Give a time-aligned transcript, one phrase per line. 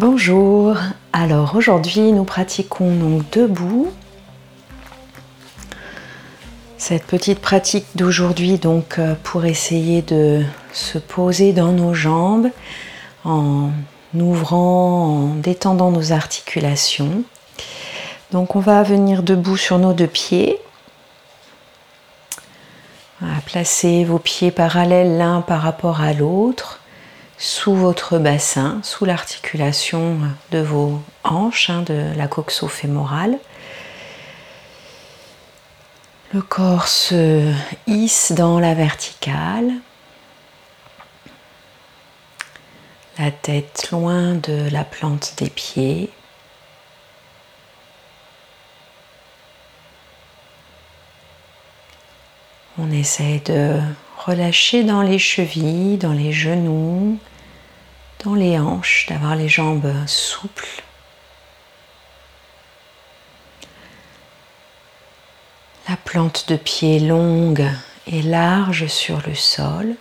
[0.00, 0.78] Bonjour,
[1.12, 3.92] alors aujourd'hui nous pratiquons donc debout.
[6.78, 10.42] Cette petite pratique d'aujourd'hui donc euh, pour essayer de
[10.72, 12.48] se poser dans nos jambes
[13.26, 13.72] en
[14.14, 17.22] ouvrant, en détendant nos articulations.
[18.32, 20.58] Donc on va venir debout sur nos deux pieds.
[23.44, 26.79] Placez vos pieds parallèles l'un par rapport à l'autre
[27.40, 30.18] sous votre bassin, sous l'articulation
[30.50, 33.38] de vos hanches, hein, de la coxo-fémorale.
[36.34, 37.50] Le corps se
[37.86, 39.72] hisse dans la verticale.
[43.18, 46.10] La tête loin de la plante des pieds.
[52.78, 53.80] On essaie de
[54.18, 57.18] relâcher dans les chevilles, dans les genoux,
[58.24, 60.82] dans les hanches, d'avoir les jambes souples.
[65.88, 67.66] La plante de pied longue
[68.06, 69.96] et large sur le sol.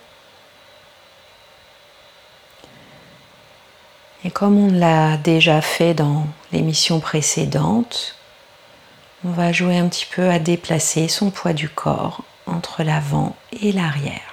[4.26, 8.16] Et comme on l'a déjà fait dans l'émission précédente,
[9.24, 13.72] on va jouer un petit peu à déplacer son poids du corps entre l'avant et
[13.72, 14.29] l'arrière.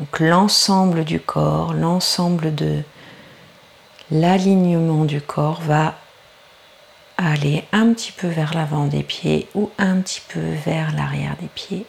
[0.00, 2.82] Donc l'ensemble du corps, l'ensemble de
[4.10, 5.94] l'alignement du corps va
[7.18, 11.48] aller un petit peu vers l'avant des pieds ou un petit peu vers l'arrière des
[11.48, 11.84] pieds.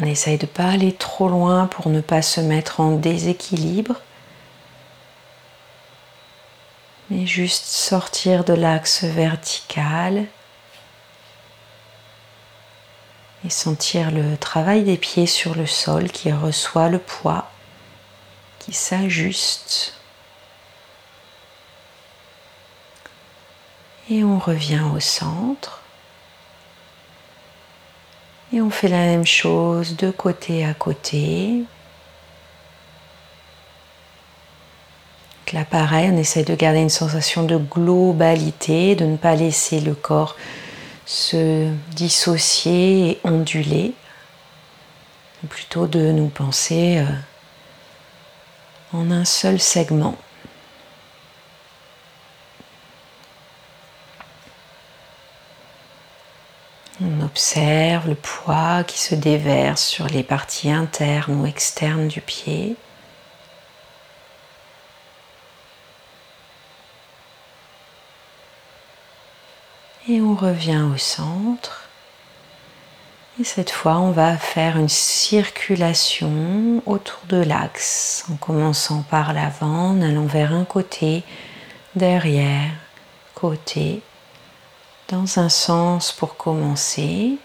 [0.00, 3.96] On essaye de ne pas aller trop loin pour ne pas se mettre en déséquilibre,
[7.10, 10.24] mais juste sortir de l'axe vertical
[13.44, 17.50] et sentir le travail des pieds sur le sol qui reçoit le poids,
[18.58, 19.94] qui s'ajuste.
[24.10, 25.82] Et on revient au centre.
[28.52, 31.64] Et on fait la même chose de côté à côté.
[35.52, 39.94] là, pareil, on essaie de garder une sensation de globalité, de ne pas laisser le
[39.94, 40.36] corps
[41.06, 43.94] se dissocier et onduler,
[45.48, 47.06] plutôt de nous penser euh,
[48.92, 50.16] en un seul segment.
[57.00, 62.76] On observe le poids qui se déverse sur les parties internes ou externes du pied.
[70.12, 71.88] Et on revient au centre.
[73.40, 79.92] Et cette fois, on va faire une circulation autour de l'axe en commençant par l'avant,
[79.92, 81.22] en allant vers un côté,
[81.94, 82.72] derrière,
[83.34, 84.02] côté,
[85.08, 87.38] dans un sens pour commencer.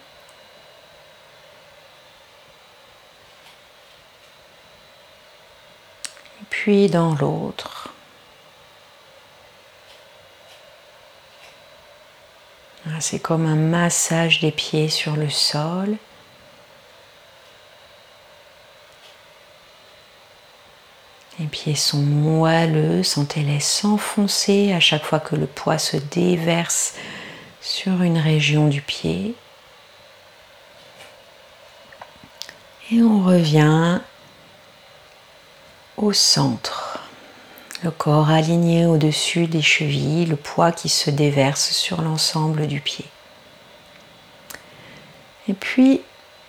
[6.49, 7.94] Puis dans l'autre.
[13.00, 15.98] C'est comme un massage des pieds sur le sol.
[21.40, 26.96] Les pieds sont moelleux, sentez-les s'enfoncer à chaque fois que le poids se déverse
[27.62, 29.36] sur une région du pied.
[32.92, 34.00] Et on revient
[35.97, 36.87] au centre
[37.84, 43.06] le corps aligné au-dessus des chevilles, le poids qui se déverse sur l'ensemble du pied.
[45.48, 46.02] Et puis,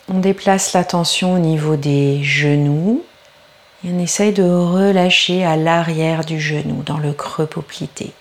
[0.09, 3.05] on déplace l'attention au niveau des genoux
[3.84, 8.12] et on essaye de relâcher à l'arrière du genou, dans le creux poplité,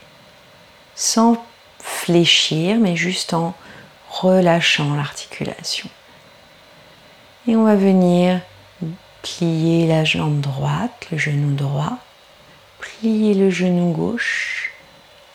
[0.96, 1.38] sans
[1.80, 3.56] fléchir, mais juste en
[4.10, 5.90] relâchant l'articulation.
[7.48, 8.42] Et on va venir
[9.22, 11.98] plier la jambe droite, le genou droit,
[12.88, 14.72] plier le genou gauche,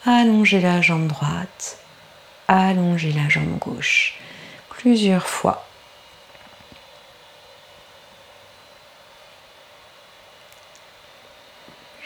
[0.05, 1.79] allonger la jambe droite,
[2.49, 4.15] allonger la jambe gauche
[4.69, 5.65] plusieurs fois.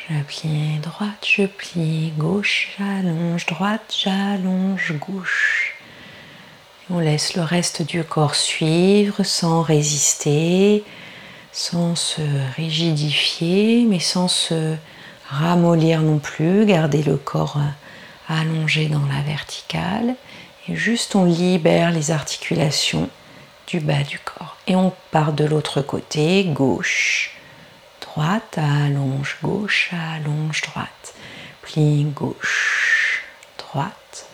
[0.08, 5.74] Je plie droite, je plie gauche, j'allonge droite, j'allonge gauche.
[6.90, 10.84] On laisse le reste du corps suivre sans résister,
[11.50, 12.22] sans se
[12.56, 14.76] rigidifier, mais sans se
[15.28, 17.58] ramollir non plus, garder le corps
[18.28, 20.16] allongé dans la verticale
[20.68, 23.08] et juste on libère les articulations
[23.66, 24.56] du bas du corps.
[24.66, 27.36] Et on part de l'autre côté, gauche,
[28.00, 31.14] droite, allonge gauche, allonge droite.
[31.62, 33.22] Plie gauche,
[33.58, 34.26] droite,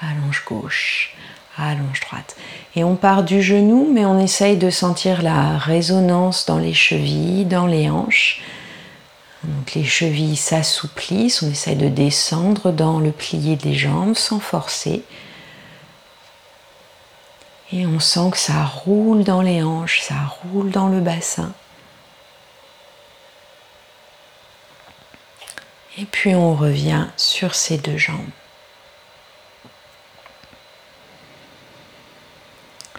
[0.00, 1.16] allonge gauche,
[1.56, 2.36] allonge droite.
[2.74, 7.44] Et on part du genou, mais on essaye de sentir la résonance dans les chevilles,
[7.44, 8.42] dans les hanches.
[9.74, 15.02] Les chevilles s'assouplissent, on essaye de descendre dans le plié des jambes sans forcer.
[17.72, 21.52] Et on sent que ça roule dans les hanches, ça roule dans le bassin.
[25.98, 28.30] Et puis on revient sur ces deux jambes.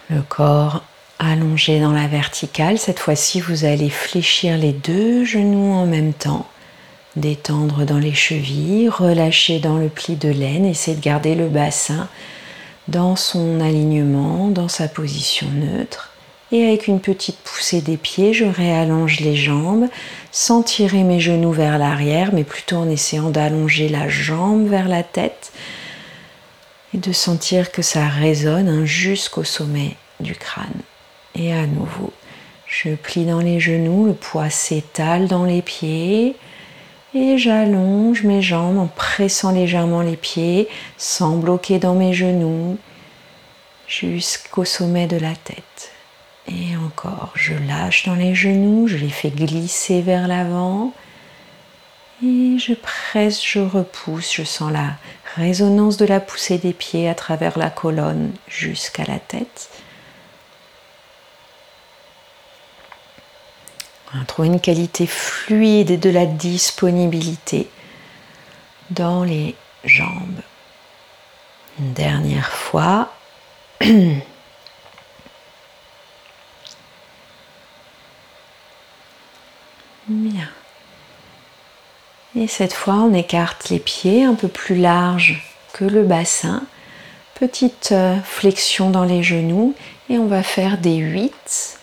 [0.08, 0.82] Le corps
[1.32, 2.78] allongé dans la verticale.
[2.78, 6.46] Cette fois-ci, vous allez fléchir les deux genoux en même temps,
[7.16, 12.08] détendre dans les chevilles, relâcher dans le pli de laine, essayer de garder le bassin
[12.88, 16.10] dans son alignement, dans sa position neutre.
[16.50, 19.88] Et avec une petite poussée des pieds, je réallonge les jambes
[20.32, 25.02] sans tirer mes genoux vers l'arrière, mais plutôt en essayant d'allonger la jambe vers la
[25.02, 25.52] tête
[26.94, 30.82] et de sentir que ça résonne hein, jusqu'au sommet du crâne.
[31.34, 32.12] Et à nouveau,
[32.66, 36.36] je plie dans les genoux, le poids s'étale dans les pieds
[37.14, 42.78] et j'allonge mes jambes en pressant légèrement les pieds sans bloquer dans mes genoux
[43.86, 45.92] jusqu'au sommet de la tête.
[46.48, 50.92] Et encore, je lâche dans les genoux, je les fais glisser vers l'avant
[52.24, 54.96] et je presse, je repousse, je sens la
[55.36, 59.70] résonance de la poussée des pieds à travers la colonne jusqu'à la tête.
[64.14, 67.68] On trouve une qualité fluide et de la disponibilité
[68.90, 69.54] dans les
[69.84, 70.42] jambes.
[71.78, 73.10] Une dernière fois.
[80.08, 80.48] Bien.
[82.34, 85.42] Et cette fois, on écarte les pieds un peu plus larges
[85.72, 86.62] que le bassin.
[87.34, 89.74] Petite euh, flexion dans les genoux
[90.10, 91.78] et on va faire des 8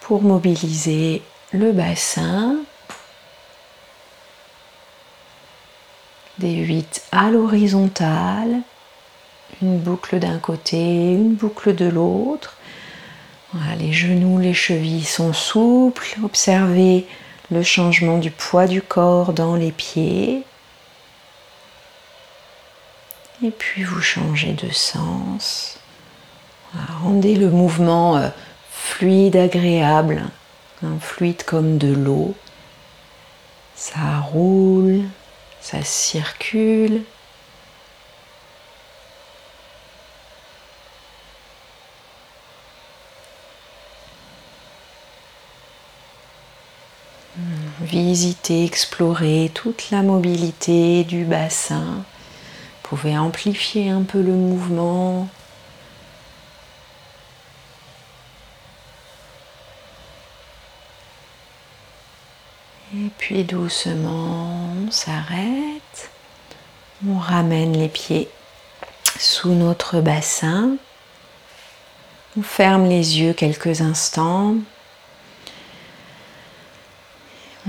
[0.00, 1.22] pour mobiliser
[1.52, 2.56] le bassin,
[6.38, 8.60] des 8 à l'horizontale,
[9.62, 12.56] une boucle d'un côté, une boucle de l'autre.
[13.78, 16.16] les genoux, les chevilles sont souples.
[16.22, 17.06] Observez
[17.50, 20.44] le changement du poids du corps dans les pieds.
[23.42, 25.78] Et puis vous changez de sens.
[27.02, 28.28] rendez le mouvement euh,
[28.70, 30.24] fluide, agréable
[30.82, 32.34] un fluide comme de l'eau.
[33.74, 35.02] Ça roule,
[35.60, 37.02] ça circule.
[47.80, 52.04] Visiter, explorer toute la mobilité du bassin.
[52.82, 55.28] Vous pouvez amplifier un peu le mouvement
[62.94, 66.10] Et puis doucement, on s'arrête.
[67.06, 68.26] On ramène les pieds
[69.18, 70.78] sous notre bassin.
[72.38, 74.54] On ferme les yeux quelques instants.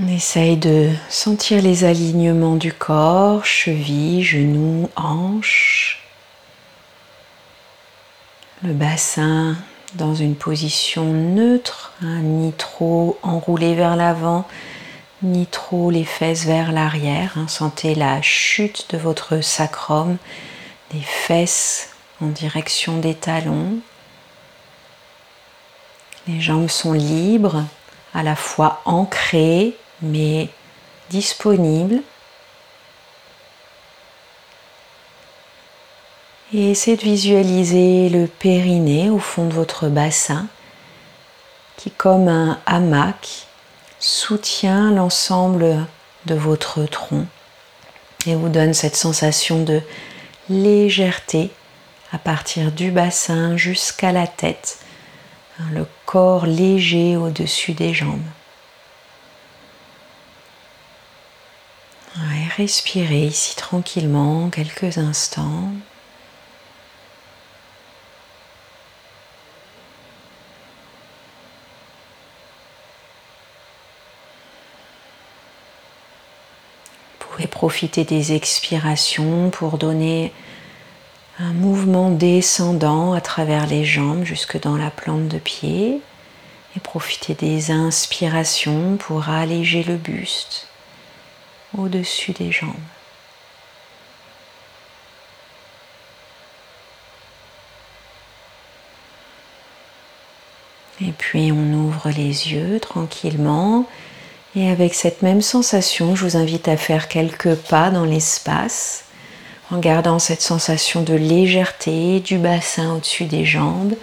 [0.02, 6.02] On essaye de sentir les alignements du corps, chevilles, genoux, hanches.
[8.62, 9.58] Le bassin
[9.92, 14.46] dans une position neutre, hein, ni trop enroulé vers l'avant,
[15.22, 17.32] ni trop les fesses vers l'arrière.
[17.36, 17.48] Hein.
[17.48, 20.16] Sentez la chute de votre sacrum,
[20.92, 23.78] des fesses en direction des talons.
[26.26, 27.64] Les jambes sont libres,
[28.14, 30.48] à la fois ancrées mais
[31.10, 32.02] disponibles.
[36.52, 40.46] Et essayez de visualiser le périnée au fond de votre bassin
[41.76, 43.46] qui comme un hamac
[44.00, 45.86] soutient l'ensemble
[46.26, 47.26] de votre tronc
[48.26, 49.80] et vous donne cette sensation de
[50.48, 51.50] légèreté
[52.12, 54.78] à partir du bassin jusqu'à la tête,
[55.60, 58.18] hein, le corps léger au-dessus des jambes.
[62.60, 65.72] respirez ici tranquillement quelques instants.
[77.60, 80.32] Profiter des expirations pour donner
[81.38, 86.00] un mouvement descendant à travers les jambes jusque dans la plante de pied.
[86.74, 90.68] Et profitez des inspirations pour alléger le buste
[91.76, 92.72] au-dessus des jambes.
[101.02, 103.86] Et puis on ouvre les yeux tranquillement.
[104.56, 109.04] Et avec cette même sensation, je vous invite à faire quelques pas dans l'espace
[109.70, 113.94] en gardant cette sensation de légèreté du bassin au-dessus des jambes,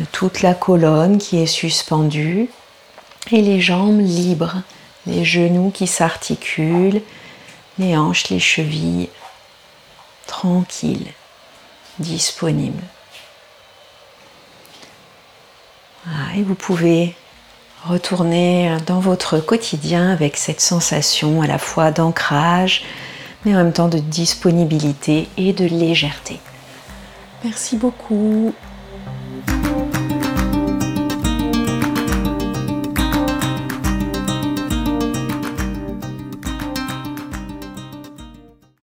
[0.00, 2.48] de toute la colonne qui est suspendue
[3.30, 4.62] et les jambes libres,
[5.06, 7.02] les genoux qui s'articulent,
[7.78, 9.10] les hanches, les chevilles
[10.26, 11.12] tranquilles,
[12.00, 12.82] disponibles.
[16.34, 17.14] Et vous pouvez
[17.86, 22.84] retourner dans votre quotidien avec cette sensation à la fois d'ancrage,
[23.44, 26.40] mais en même temps de disponibilité et de légèreté.
[27.44, 28.54] Merci beaucoup.